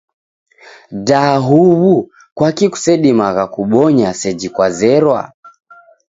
Da 1.07 1.25
huw'u 1.47 1.95
kwaki 2.35 2.65
kusedimagha 2.71 3.43
kubonya 3.55 4.09
seji 4.21 4.49
kwazera. 4.55 5.19